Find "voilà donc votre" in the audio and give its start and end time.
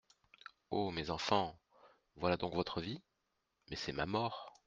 2.15-2.81